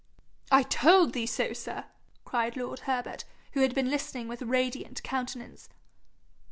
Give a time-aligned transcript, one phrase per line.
[0.51, 1.85] 'I told thee so, sir!'
[2.25, 5.69] cried lord Herbert, who had been listening with radiant countenance.